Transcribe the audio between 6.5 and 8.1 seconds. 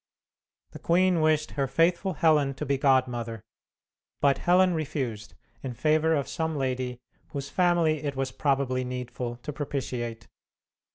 lady whose family